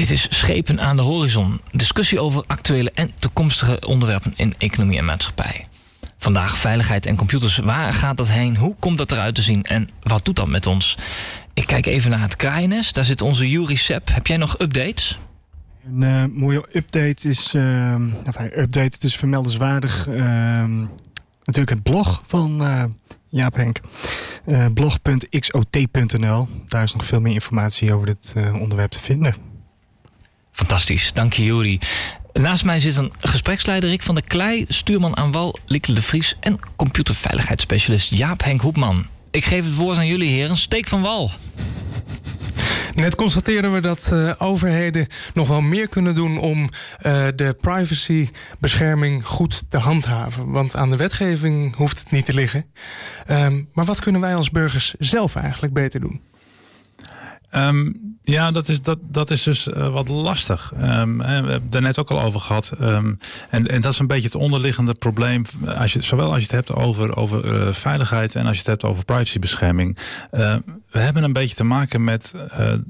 [0.00, 1.60] Dit is Schepen aan de Horizon.
[1.72, 5.66] Discussie over actuele en toekomstige onderwerpen in economie en maatschappij.
[6.18, 7.58] Vandaag veiligheid en computers.
[7.58, 8.56] Waar gaat dat heen?
[8.56, 9.62] Hoe komt dat eruit te zien?
[9.62, 10.96] En wat doet dat met ons?
[11.54, 12.94] Ik kijk even naar het kraaiennest.
[12.94, 14.08] Daar zit onze Jury Sepp.
[14.12, 15.18] Heb jij nog updates?
[15.84, 17.54] Een uh, mooie update is...
[17.54, 17.94] Uh,
[18.56, 20.06] update, het is vermeldenswaardig.
[20.08, 20.14] Uh,
[21.44, 22.84] natuurlijk het blog van uh,
[23.28, 23.80] Jaap Henk.
[24.74, 26.48] blog.xot.nl.
[26.68, 29.49] Daar is nog veel meer informatie over dit onderwerp te vinden.
[30.60, 31.78] Fantastisch, dank je Juri.
[32.32, 36.36] Naast mij zit een gespreksleider Rick van der Klei, stuurman aan wal Lieke de Vries
[36.40, 39.06] en computerveiligheidsspecialist Jaap Henk Hoepman.
[39.30, 40.56] Ik geef het woord aan jullie heren.
[40.56, 41.30] Steek van wal.
[42.94, 46.68] Net constateren we dat uh, overheden nog wel meer kunnen doen om uh,
[47.36, 50.50] de privacybescherming goed te handhaven.
[50.50, 52.64] Want aan de wetgeving hoeft het niet te liggen.
[53.30, 56.20] Um, maar wat kunnen wij als burgers zelf eigenlijk beter doen?
[57.54, 60.72] Um, ja, dat is, dat, dat is dus uh, wat lastig.
[60.82, 62.72] Um, we hebben het net ook al over gehad.
[62.80, 63.18] Um,
[63.50, 65.44] en, en dat is een beetje het onderliggende probleem.
[65.78, 68.66] Als je, zowel als je het hebt over, over uh, veiligheid en als je het
[68.66, 69.98] hebt over privacybescherming.
[70.32, 70.54] Uh,
[70.90, 72.34] we hebben een beetje te maken met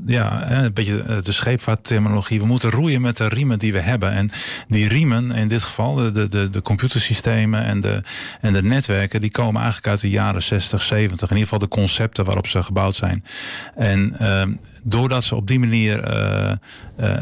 [0.07, 2.41] ja, een beetje de scheepvaartterminologie.
[2.41, 4.13] We moeten roeien met de riemen die we hebben.
[4.13, 4.31] En
[4.69, 8.03] die riemen, in dit geval, de, de, de computersystemen en de,
[8.41, 11.31] en de netwerken, die komen eigenlijk uit de jaren 60, 70.
[11.31, 13.25] In ieder geval de concepten waarop ze gebouwd zijn.
[13.75, 14.17] En
[14.83, 16.53] doordat ze op die manier uh,
[17.01, 17.21] uh,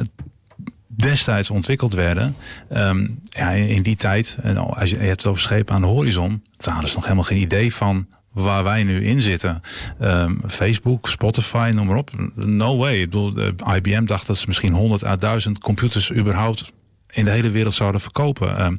[0.87, 2.37] destijds ontwikkeld werden.
[2.73, 6.43] Um, ja, in, die tijd, en als je, hebt het over schepen aan de horizon,
[6.57, 9.61] daar hadden ze nog helemaal geen idee van waar wij nu in zitten.
[10.03, 12.11] Um, Facebook, Spotify, noem maar op.
[12.35, 13.01] No way.
[13.01, 13.35] Ik bedoel,
[13.75, 16.73] IBM dacht dat ze misschien 100 à 1000 computers überhaupt
[17.13, 18.65] in de hele wereld zouden verkopen.
[18.65, 18.77] Um,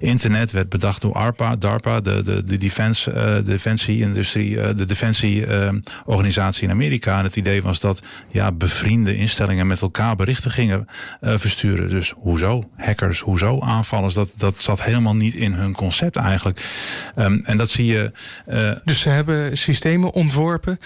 [0.00, 6.62] internet werd bedacht door ARPA, DARPA, de, de, de defense, uh, defensie-industrie, uh, de defensieorganisatie
[6.62, 7.18] uh, in Amerika.
[7.18, 10.86] En het idee was dat ja, bevriende instellingen met elkaar berichten gingen
[11.20, 11.88] uh, versturen.
[11.88, 12.62] Dus hoezo?
[12.76, 13.60] Hackers, hoezo?
[13.60, 16.68] Aanvallers, dat, dat zat helemaal niet in hun concept eigenlijk.
[17.16, 18.12] Um, en dat zie je.
[18.84, 20.78] Dus ze hebben systemen ontworpen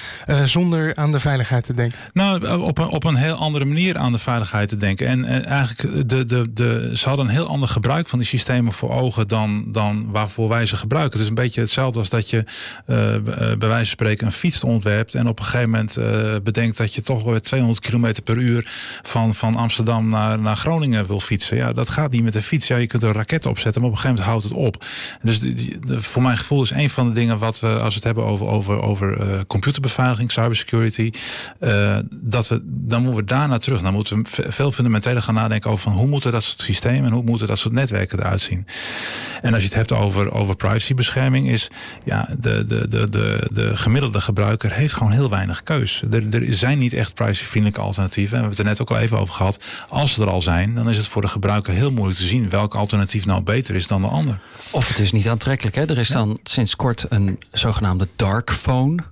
[0.44, 1.98] zonder aan de veiligheid te denken?
[2.12, 5.06] Nou, op een, op een heel andere manier aan de veiligheid te denken.
[5.06, 8.90] En, en eigenlijk de, de, ze hadden een heel ander gebruik van die systemen voor
[8.90, 11.12] ogen dan, dan waarvoor wij ze gebruiken.
[11.12, 12.96] Het is een beetje hetzelfde als dat je uh,
[13.58, 16.94] bij wijze van spreken een fiets ontwerpt en op een gegeven moment uh, bedenkt dat
[16.94, 18.70] je toch weer 200 km per uur
[19.02, 21.56] van, van Amsterdam naar, naar Groningen wil fietsen.
[21.56, 22.66] Ja, dat gaat niet met de fiets.
[22.66, 24.84] Ja, je kunt een raket opzetten, maar op een gegeven moment houdt het op.
[25.22, 28.04] Dus de, voor mijn gevoel is een van de dingen wat we, als we het
[28.04, 31.10] hebben over, over, over computerbeveiliging, cybersecurity,
[32.10, 33.82] dat we, dan moeten we daarna terug.
[33.82, 37.12] Dan moeten we veel fundamenteler gaan nadenken over van hoe moeten dat soort systemen en
[37.12, 38.66] hoe moeten dat soort netwerken eruit zien.
[39.42, 41.68] En als je het hebt over, over privacybescherming, is
[42.04, 46.02] ja, de, de, de, de, de gemiddelde gebruiker heeft gewoon heel weinig keus.
[46.10, 48.36] Er, er zijn niet echt privacyvriendelijke alternatieven.
[48.36, 49.64] En we hebben het er net ook al even over gehad.
[49.88, 52.48] Als ze er al zijn, dan is het voor de gebruiker heel moeilijk te zien
[52.48, 54.40] welk alternatief nou beter is dan de ander.
[54.70, 55.76] Of het is niet aantrekkelijk.
[55.76, 55.84] Hè?
[55.84, 59.02] Er is dan sinds kort een zogenaamde dark phone.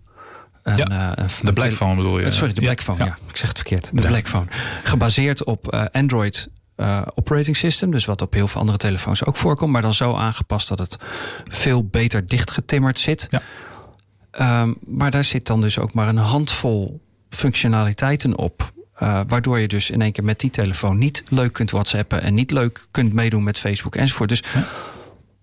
[0.62, 2.30] Een, ja, uh, de Blackphone bedoel je?
[2.30, 3.04] Sorry, de Blackphone, ja.
[3.04, 3.18] ja.
[3.28, 3.88] Ik zeg het verkeerd.
[3.92, 4.08] De ja.
[4.08, 4.46] Blackphone.
[4.82, 7.90] Gebaseerd op uh, Android uh, operating system.
[7.90, 9.72] Dus wat op heel veel andere telefoons ook voorkomt.
[9.72, 10.96] Maar dan zo aangepast dat het
[11.48, 13.28] veel beter dichtgetimmerd zit.
[13.30, 13.42] Ja.
[14.62, 18.72] Um, maar daar zit dan dus ook maar een handvol functionaliteiten op.
[19.02, 22.22] Uh, waardoor je dus in één keer met die telefoon niet leuk kunt whatsappen.
[22.22, 24.28] En niet leuk kunt meedoen met Facebook enzovoort.
[24.28, 24.66] Dus ja.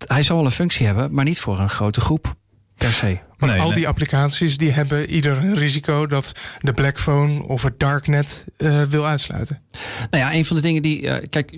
[0.08, 2.36] hij zal wel een functie hebben, maar niet voor een grote groep
[2.76, 3.20] per se.
[3.48, 8.46] Nee, al die applicaties die hebben ieder een risico dat de Blackphone of het Darknet
[8.58, 9.62] uh, wil uitsluiten.
[10.10, 11.02] Nou ja, een van de dingen die.
[11.02, 11.52] Uh, kijk,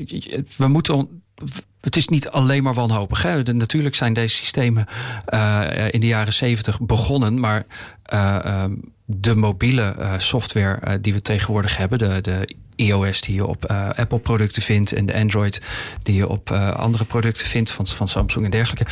[0.57, 1.23] we moeten.
[1.81, 3.21] Het is niet alleen maar wanhopig.
[3.21, 3.43] Hè?
[3.43, 4.85] De, natuurlijk zijn deze systemen
[5.33, 7.65] uh, in de jaren zeventig begonnen, maar
[9.05, 13.65] de mobiele software die we tegenwoordig hebben, de, de iOS die je op
[13.95, 15.61] Apple producten vindt en de Android
[16.03, 18.91] die je op andere producten vindt van, van Samsung en dergelijke.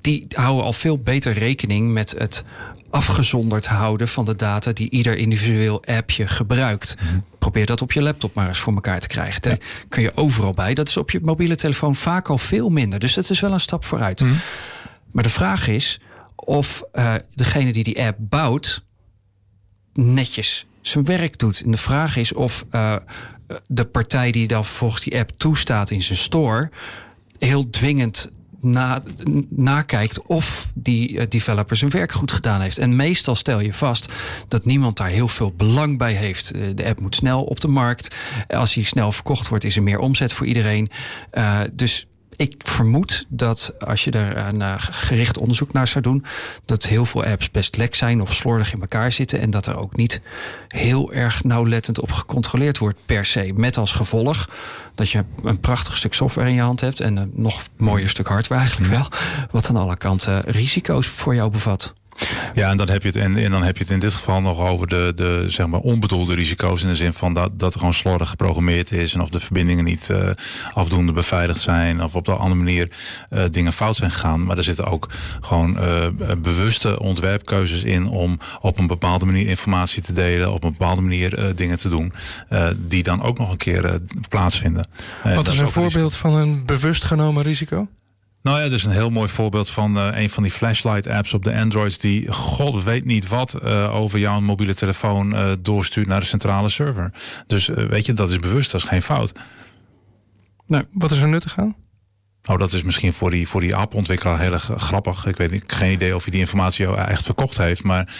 [0.00, 2.44] Die houden al veel beter rekening met het
[2.90, 6.96] afgezonderd houden van de data die ieder individueel appje gebruikt.
[7.00, 7.24] Mm -hmm.
[7.38, 9.42] Probeer dat op je laptop maar eens voor elkaar te krijgen.
[9.42, 9.58] Daar
[9.88, 10.74] kun je overal bij.
[10.74, 12.98] Dat is op je mobiele telefoon vaak al veel minder.
[12.98, 14.20] Dus dat is wel een stap vooruit.
[14.20, 14.38] Mm -hmm.
[15.10, 16.00] Maar de vraag is
[16.34, 18.82] of uh, degene die die app bouwt
[19.92, 21.62] netjes zijn werk doet.
[21.62, 22.96] En de vraag is of uh,
[23.66, 26.70] de partij die dan volgens die app toestaat in zijn store
[27.38, 29.02] heel dwingend na,
[29.48, 32.78] nakijkt of die developer zijn werk goed gedaan heeft.
[32.78, 34.12] En meestal stel je vast
[34.48, 36.52] dat niemand daar heel veel belang bij heeft.
[36.74, 38.16] De app moet snel op de markt.
[38.48, 40.88] Als die snel verkocht wordt, is er meer omzet voor iedereen.
[41.32, 42.06] Uh, dus
[42.40, 46.24] ik vermoed dat als je er een uh, gericht onderzoek naar zou doen,
[46.64, 49.40] dat heel veel apps best lek zijn of slordig in elkaar zitten.
[49.40, 50.20] En dat er ook niet
[50.68, 53.52] heel erg nauwlettend op gecontroleerd wordt per se.
[53.54, 54.48] Met als gevolg
[54.94, 58.26] dat je een prachtig stuk software in je hand hebt en een nog mooier stuk
[58.26, 59.06] hardware eigenlijk wel.
[59.50, 61.92] Wat aan alle kanten risico's voor jou bevat.
[62.54, 64.40] Ja, en dan heb je het, en, en, dan heb je het in dit geval
[64.40, 66.82] nog over de, de zeg maar onbedoelde risico's.
[66.82, 69.14] In de zin van dat, dat er gewoon slordig geprogrammeerd is.
[69.14, 70.30] En of de verbindingen niet uh,
[70.72, 72.02] afdoende beveiligd zijn.
[72.02, 72.90] Of op de andere manier
[73.30, 74.44] uh, dingen fout zijn gegaan.
[74.44, 75.08] Maar er zitten ook
[75.40, 76.06] gewoon uh,
[76.38, 80.52] bewuste ontwerpkeuzes in om op een bepaalde manier informatie te delen.
[80.52, 82.12] Op een bepaalde manier dingen te doen.
[82.76, 83.98] die dan ook nog een keer
[84.28, 84.88] plaatsvinden.
[85.34, 87.88] Wat is een voorbeeld van een bewust genomen risico?
[88.42, 91.34] Nou ja, dat is een heel mooi voorbeeld van uh, een van die flashlight apps
[91.34, 96.06] op de Androids die god weet niet wat uh, over jouw mobiele telefoon uh, doorstuurt
[96.06, 97.12] naar de centrale server.
[97.46, 99.32] Dus weet je, dat is bewust, dat is geen fout.
[100.66, 101.76] Nou, wat is er nuttig aan?
[102.42, 105.26] Nou, dat is misschien voor die, voor die appontwikkelaar heel erg grappig.
[105.26, 107.82] Ik weet niet, geen idee of hij die informatie echt verkocht heeft.
[107.82, 108.14] Maar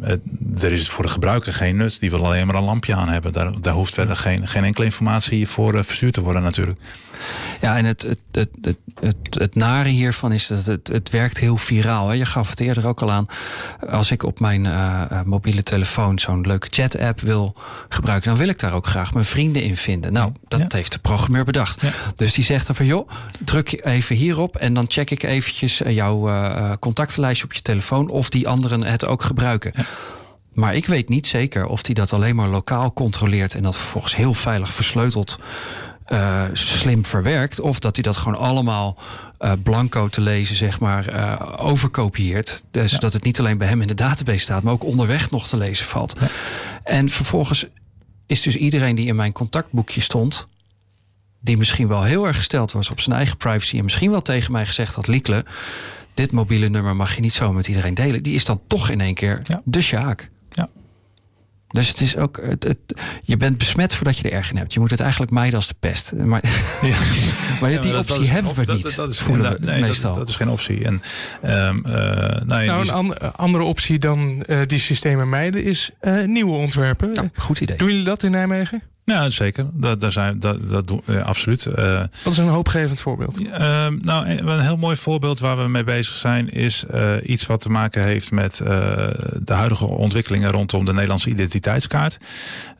[0.00, 0.20] het,
[0.60, 2.00] er is voor de gebruiker geen nut.
[2.00, 3.32] Die wil alleen maar een lampje aan hebben.
[3.32, 6.80] Daar, daar hoeft verder geen, geen enkele informatie voor verstuurd te worden natuurlijk.
[7.60, 11.38] Ja, en het, het, het, het, het, het nare hiervan is dat het, het werkt
[11.38, 12.08] heel viraal.
[12.08, 12.14] Hè.
[12.14, 13.26] Je gaf het eerder ook al aan.
[13.90, 17.54] Als ik op mijn uh, mobiele telefoon zo'n leuke chat-app wil
[17.88, 20.12] gebruiken, dan wil ik daar ook graag mijn vrienden in vinden.
[20.12, 20.66] Nou, dat ja.
[20.68, 21.80] heeft de programmeur bedacht.
[21.82, 21.90] Ja.
[22.14, 23.08] Dus die zegt dan van joh,
[23.44, 28.30] druk even hierop en dan check ik eventjes jouw uh, contactenlijstje op je telefoon of
[28.30, 29.72] die anderen het ook gebruiken.
[29.74, 29.84] Ja.
[30.52, 34.16] Maar ik weet niet zeker of hij dat alleen maar lokaal controleert en dat vervolgens
[34.16, 35.38] heel veilig versleuteld
[36.12, 37.60] uh, slim verwerkt.
[37.60, 38.98] Of dat hij dat gewoon allemaal
[39.40, 42.64] uh, blanco te lezen, zeg maar, uh, overkopieert.
[42.70, 42.98] Dus ja.
[42.98, 45.56] dat het niet alleen bij hem in de database staat, maar ook onderweg nog te
[45.56, 46.14] lezen valt.
[46.20, 46.26] Ja.
[46.84, 47.66] En vervolgens
[48.26, 50.48] is dus iedereen die in mijn contactboekje stond,
[51.40, 54.52] die misschien wel heel erg gesteld was op zijn eigen privacy en misschien wel tegen
[54.52, 55.44] mij gezegd had, Liekle,
[56.14, 58.22] dit mobiele nummer mag je niet zo met iedereen delen.
[58.22, 59.62] Die is dan toch in één keer ja.
[59.64, 60.30] de Sjaak.
[60.50, 60.68] Ja.
[61.72, 62.78] Dus het is ook, het, het,
[63.22, 64.72] je bent besmet voordat je er erg in hebt.
[64.72, 66.12] Je moet het eigenlijk mijden als de pest.
[66.12, 66.44] Maar,
[66.82, 66.96] ja.
[67.60, 68.82] maar die ja, maar optie hebben we niet.
[68.82, 69.22] Dat, dat is,
[69.58, 70.10] nee, meestal.
[70.10, 70.84] Dat, dat, is geen optie.
[70.84, 71.02] En,
[71.44, 71.92] um, uh,
[72.44, 77.14] nou, nou, een an andere optie dan uh, die systemen mijden is uh, nieuwe ontwerpen.
[77.14, 77.76] Ja, goed idee.
[77.76, 78.82] Doen jullie dat in Nijmegen?
[79.04, 79.66] Ja, zeker.
[79.72, 81.66] Dat, daar zijn, dat, dat doen ja, absoluut.
[81.78, 83.40] Uh, Wat is een hoopgevend voorbeeld?
[83.40, 87.60] Uh, nou, een heel mooi voorbeeld waar we mee bezig zijn is uh, iets wat
[87.60, 88.56] te maken heeft met
[89.42, 92.18] de huidige ontwikkelingen rondom de Nederlandse identiteitskaart.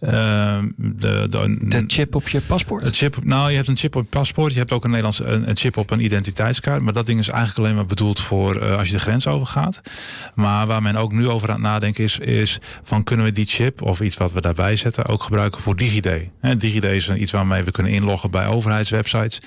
[0.01, 2.85] de, de, de, chip op je paspoort?
[2.85, 4.53] Het chip, nou, je hebt een chip op je paspoort.
[4.53, 6.83] Je hebt ook een, Nederlandse, een, een chip op een identiteitskaart.
[6.83, 9.81] Maar dat ding is eigenlijk alleen maar bedoeld voor als je de grens overgaat.
[10.35, 13.47] Maar waar men ook nu over aan het nadenken is, is van kunnen we die
[13.47, 16.12] chip of iets wat we daarbij zetten ook gebruiken voor DigiD?
[16.59, 19.41] DigiD is iets waarmee we kunnen inloggen bij overheidswebsites.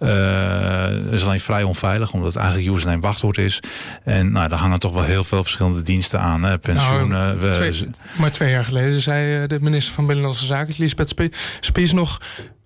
[0.00, 3.60] Uh, is alleen vrij onveilig, omdat het eigenlijk username wachtwoord is.
[4.04, 6.42] En nou, daar hangen toch wel heel veel verschillende diensten aan.
[6.42, 6.58] Hè.
[6.58, 7.38] Pensioenen.
[7.38, 7.88] Nou, twee,
[8.18, 11.14] maar twee jaar geleden zei de minister van Binnenlandse Zaken, Lisbeth
[11.60, 12.20] Spies, nog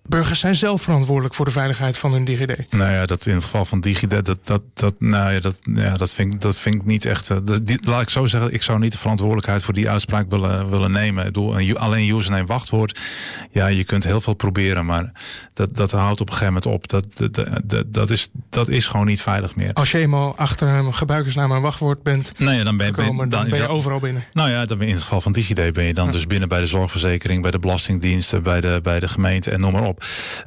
[0.09, 2.67] burgers zijn zelf verantwoordelijk voor de veiligheid van hun DigiD.
[2.71, 5.95] Nou ja, dat in het geval van DigiD, dat, dat, dat, nou ja, dat, ja,
[5.95, 7.31] dat, vind, dat vind ik niet echt.
[7.31, 10.71] Uh, die, laat ik zo zeggen, ik zou niet de verantwoordelijkheid voor die uitspraak willen,
[10.71, 11.27] willen nemen.
[11.27, 13.01] Ik bedoel, alleen username wachtwoord.
[13.51, 15.13] Ja, je kunt heel veel proberen, maar
[15.55, 16.89] dat, dat houdt op een gegeven moment op.
[16.89, 19.73] Dat, dat, dat, dat, is, dat is gewoon niet veilig meer.
[19.73, 23.29] Als je eenmaal achter een gebruikersnaam en wachtwoord bent, nou ja, dan ben, gekomen, ben,
[23.29, 24.25] dan, dan ben je overal binnen.
[24.33, 26.13] Nou ja, dan ben in het geval van DigiD ben je dan ja.
[26.13, 29.73] dus binnen bij de zorgverzekering, bij de belastingdiensten, bij de, bij de gemeente en noem
[29.73, 29.96] maar op.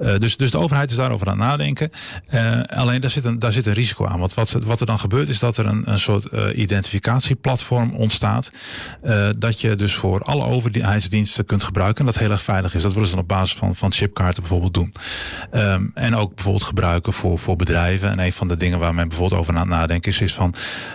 [0.01, 1.91] Uh, dus, dus de overheid is daarover aan het nadenken.
[2.33, 4.19] Uh, alleen daar zit, een, daar zit een risico aan.
[4.19, 8.51] Want wat, wat er dan gebeurt is dat er een, een soort uh, identificatieplatform ontstaat.
[9.38, 12.00] dat je dus voor alle overheidsdiensten kunt gebruiken.
[12.00, 12.81] En dat heel erg veilig is.
[12.81, 14.93] Dat willen ze dan op basis van, van chipkaarten bijvoorbeeld doen.
[15.53, 18.09] Um, en ook bijvoorbeeld gebruiken voor, voor bedrijven.
[18.09, 20.53] En een van de dingen waar men bijvoorbeeld over aan het nadenken is, is van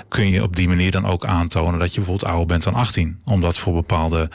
[0.09, 3.21] kun je op die manier dan ook aantonen dat je bijvoorbeeld ouder bent dan 18.
[3.25, 4.31] Omdat voor bepaalde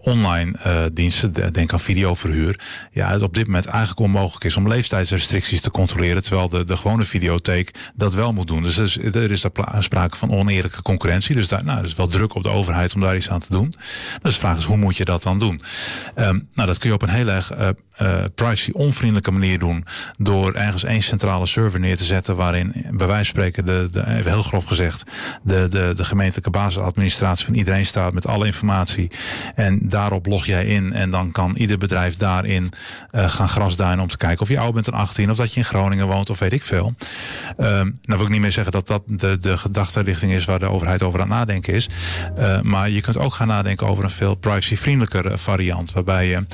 [0.00, 0.52] online
[0.92, 2.60] diensten, denk aan videoverhuur,
[2.92, 6.22] ja, op dit moment eigenlijk onmogelijk is om leeftijdsrestricties te controleren.
[6.22, 8.62] Terwijl de, de gewone videotheek dat wel moet doen.
[8.62, 11.34] Dus er is, er is daar sprake van oneerlijke concurrentie.
[11.34, 13.74] Dus daar nou, is wel druk op de overheid om daar iets aan te doen.
[14.22, 15.62] Dus de vraag is, hoe moet je dat dan doen?
[16.16, 17.68] Um, nou, dat kun je op een heel erg uh,
[18.02, 19.84] uh, privacy-onvriendelijke manier doen.
[20.18, 22.36] Door ergens één centrale server neer te zetten.
[22.36, 25.02] waarin, bij wijze van spreken, de, de, even heel grof gezegd.
[25.42, 29.10] De, de, de gemeentelijke basisadministratie van iedereen staat met alle informatie.
[29.54, 30.92] En daarop log jij in.
[30.92, 32.72] En dan kan ieder bedrijf daarin
[33.12, 35.30] uh, gaan grasduinen om te kijken of je oud bent dan 18.
[35.30, 36.94] of dat je in Groningen woont of weet ik veel.
[37.58, 40.70] Um, nou wil ik niet meer zeggen dat dat de, de gedachtenrichting is waar de
[40.70, 41.88] overheid over aan het nadenken is.
[42.38, 45.92] Uh, maar je kunt ook gaan nadenken over een veel privacy-vriendelijker variant.
[45.92, 46.46] Waarbij je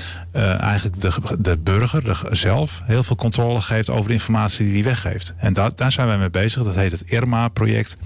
[0.60, 4.84] eigenlijk de de burger de, zelf heel veel controle geeft over de informatie die hij
[4.84, 5.34] weggeeft.
[5.36, 6.62] En daar, daar zijn wij mee bezig.
[6.64, 7.96] Dat heet het IRMA-project.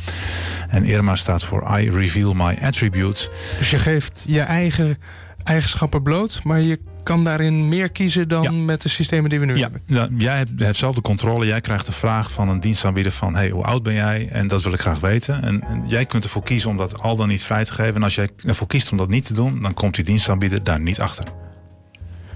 [0.68, 3.28] En IRMA staat voor I Reveal My Attributes.
[3.58, 4.98] Dus je geeft je eigen
[5.44, 9.56] eigenschappen bloot, maar je kan daarin meer kiezen dan met de systemen die we nu
[9.56, 9.60] ja.
[9.60, 9.82] hebben.
[9.86, 11.46] Ja, jij hebt, hebt zelf de controle.
[11.46, 13.34] Jij krijgt de vraag van een dienstaanbieder van...
[13.34, 14.28] hey, hoe oud ben jij?
[14.30, 15.42] En dat wil ik graag weten.
[15.42, 17.94] En, en, jij kunt ervoor kiezen om dat al dan niet vrij te geven.
[17.94, 19.62] En als jij ervoor kiest om dat niet te doen...
[19.62, 21.24] dan komt die dienstaanbieder daar niet achter.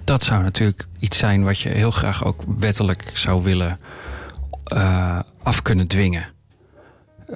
[0.08, 3.78] Dat zou natuurlijk iets zijn wat je heel graag ook wettelijk zou willen
[4.72, 6.28] uh, af kunnen dwingen.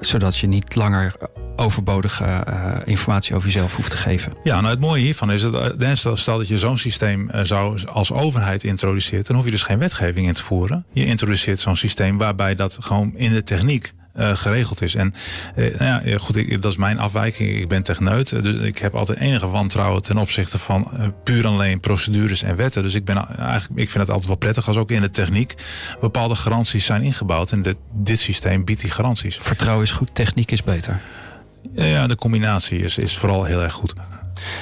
[0.00, 1.14] Zodat je niet langer
[1.56, 4.32] overbodige uh, informatie over jezelf hoeft te geven.
[4.42, 8.12] Ja, nou het mooie hiervan is dat uh, stel dat je zo'n systeem zou als
[8.12, 10.84] overheid introduceert, dan hoef je dus geen wetgeving in te voeren.
[10.92, 14.94] Je introduceert zo'n systeem waarbij dat gewoon in de techniek uh, geregeld is.
[14.94, 15.14] En
[15.56, 17.50] uh, nou ja, goed, ik, dat is mijn afwijking.
[17.54, 21.80] Ik ben techneut, dus ik heb altijd enige wantrouwen ten opzichte van uh, puur alleen
[21.80, 22.82] procedures en wetten.
[22.82, 25.54] Dus ik ben eigenlijk, ik vind het altijd wel prettig als ook in de techniek
[26.00, 27.52] bepaalde garanties zijn ingebouwd.
[27.52, 29.38] En dit, dit systeem biedt die garanties.
[29.40, 31.00] Vertrouwen is goed, techniek is beter.
[31.74, 33.92] Ja, de combinatie is, is vooral heel erg goed.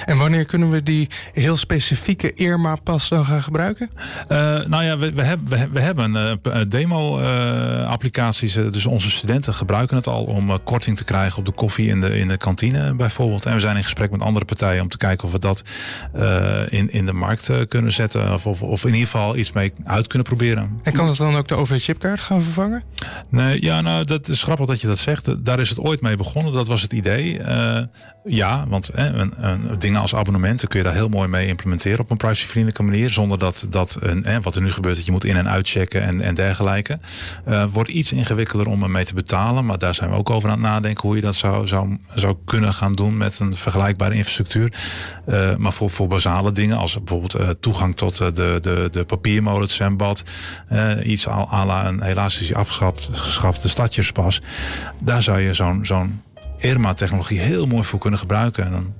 [0.05, 3.91] En wanneer kunnen we die heel specifieke Irma-pas dan gaan gebruiken?
[4.29, 6.33] Uh, nou ja, we, we, hebben, we, we hebben uh,
[6.69, 8.57] demo-applicaties.
[8.57, 12.01] Uh, dus onze studenten gebruiken het al om korting te krijgen op de koffie in
[12.01, 13.47] de, in de kantine bijvoorbeeld.
[13.47, 15.63] En we zijn in gesprek met andere partijen om te kijken of we dat
[16.69, 18.35] in, in de markt kunnen zetten.
[18.35, 20.81] Of, of, of, in ieder geval iets mee uit kunnen proberen.
[20.83, 22.83] En kan het dan ook de OV-chipkaart gaan vervangen?
[23.29, 25.45] Nee, ja, nou, dat is grappig dat je dat zegt.
[25.45, 26.53] Daar is het ooit mee begonnen.
[26.53, 27.41] Dat was het idee.
[28.25, 32.11] ja, want een, een dingen als abonnementen kun je daar heel mooi mee implementeren op
[32.11, 33.11] een privacyvriendelijke manier.
[33.11, 36.03] Zonder dat, dat een, hè, wat er nu gebeurt, dat je moet in- en uitchecken
[36.03, 36.99] en, en dergelijke.
[37.49, 39.67] Uh, wordt iets ingewikkelder om ermee te betalen.
[39.67, 42.37] Maar daar zijn we ook over aan het nadenken hoe je dat zou, zou, zou
[42.45, 44.73] kunnen gaan doen met een vergelijkbare infrastructuur.
[45.29, 49.63] Uh, maar voor, voor basale dingen, als bijvoorbeeld uh, toegang tot de, de, de papiermolen,
[49.63, 50.23] het zwembad.
[51.05, 52.53] iets à la een helaas is
[53.13, 54.41] geschafte stadjespas.
[55.03, 56.23] Daar zou je zo'n zo'n
[56.61, 58.65] IRMA-technologie heel mooi voor kunnen gebruiken.
[58.65, 58.95] En dan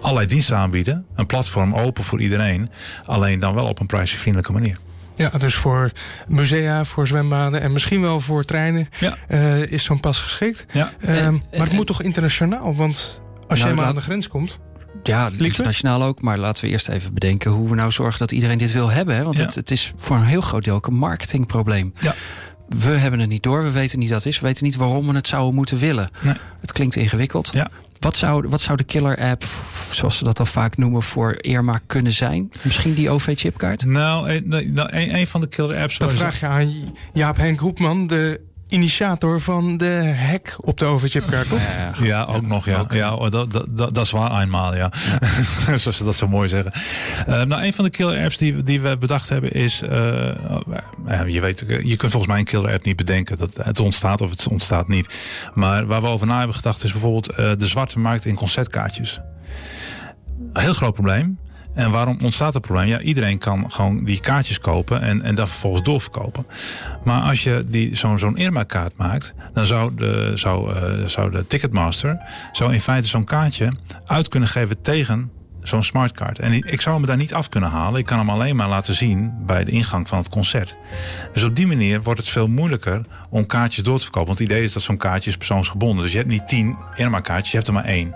[0.00, 1.06] allerlei diensten aanbieden.
[1.14, 2.70] Een platform open voor iedereen.
[3.04, 4.78] Alleen dan wel op een prijsvriendelijke manier.
[5.16, 5.90] Ja, dus voor
[6.28, 9.16] musea, voor zwembaden en misschien wel voor treinen ja.
[9.28, 10.66] uh, is zo'n pas geschikt.
[10.72, 10.92] Ja.
[10.98, 12.74] En, maar het moet toch internationaal?
[12.74, 14.58] Want als nou, jij maar aan de grens komt.
[15.02, 16.22] Ja, internationaal ook.
[16.22, 19.14] Maar laten we eerst even bedenken hoe we nou zorgen dat iedereen dit wil hebben.
[19.16, 19.22] Hè?
[19.22, 19.44] Want Ja.
[19.44, 21.92] het, het is voor een heel groot deel ook een marketingprobleem.
[22.00, 22.14] Ja.
[22.68, 24.40] We hebben het niet door, we weten niet wat het is.
[24.40, 26.10] We weten niet waarom we het zouden moeten willen.
[26.20, 26.34] Nee.
[26.60, 27.50] Het klinkt ingewikkeld.
[27.52, 27.68] Ja.
[27.98, 29.44] Wat zou, wat zou de killer app,
[29.90, 32.50] zoals ze dat al vaak noemen, voor Irma kunnen zijn?
[32.62, 33.84] Misschien die OV-chipkaart?
[33.84, 35.98] Nou, een, nou, een, een van de killer apps.
[35.98, 36.72] Dat vraag je aan
[37.12, 41.60] Jaap Henk Hoepman, de initiator van de hack op de OV-chipkaart, toch?
[42.02, 42.84] Ja, ook nog, ja.
[42.90, 44.90] ja oh, dat, dat, dat, dat is waar eenmaal, ja.
[45.76, 46.72] Zoals ze dat zo mooi zeggen.
[47.28, 49.82] Uh, nou, een van de killer apps die, die we bedacht hebben is...
[49.82, 49.90] Uh,
[51.26, 53.38] je weet, je kunt volgens mij een killer app niet bedenken.
[53.38, 55.14] Dat het ontstaat of het ontstaat niet.
[55.54, 57.30] Maar waar we over na hebben gedacht is bijvoorbeeld...
[57.30, 59.20] Uh, de zwarte markt in concertkaartjes.
[60.52, 61.38] Een heel groot probleem.
[61.78, 62.86] En waarom ontstaat het probleem?
[62.86, 66.46] Ja, iedereen kan gewoon die kaartjes kopen en, en dat vervolgens doorverkopen.
[67.04, 71.46] Maar als je die, zo'n zo'n Irma-kaart maakt, dan zou de, zou, uh, zou de
[71.46, 72.18] Ticketmaster
[72.52, 73.72] zou in feite zo'n kaartje
[74.06, 75.30] uit kunnen geven tegen
[75.62, 76.38] zo'n smartcard.
[76.38, 78.00] En ik zou hem daar niet af kunnen halen.
[78.00, 80.76] Ik kan hem alleen maar laten zien bij de ingang van het concert.
[81.32, 84.28] Dus op die manier wordt het veel moeilijker om kaartjes door te verkopen.
[84.28, 86.02] Want het idee is dat zo'n kaartje is persoonsgebonden.
[86.02, 88.14] Dus je hebt niet tien Irma-kaartjes, je hebt er maar één.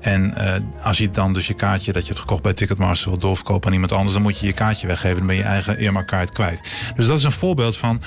[0.00, 3.18] En uh, als je dan dus je kaartje dat je hebt gekocht bij Ticketmaster wil
[3.18, 5.16] doorverkopen aan iemand anders, dan moet je je kaartje weggeven.
[5.16, 6.70] Dan ben je je eigen Irma-kaart kwijt.
[6.96, 8.02] Dus dat is een voorbeeld van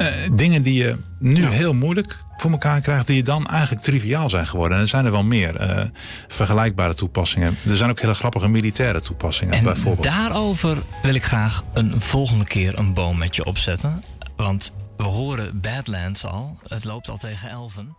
[0.00, 1.48] uh, dingen die je nu ja.
[1.48, 4.76] heel moeilijk voor elkaar krijgt, die dan eigenlijk triviaal zijn geworden.
[4.76, 5.84] En er zijn er wel meer uh,
[6.28, 7.56] vergelijkbare toepassingen.
[7.68, 10.06] Er zijn ook hele grappige militaire toepassingen En bijvoorbeeld.
[10.06, 14.02] daarover wil ik graag een volgende keer een boom met je opzetten.
[14.36, 16.58] Want we horen Badlands al.
[16.68, 17.96] Het loopt al tegen elfen.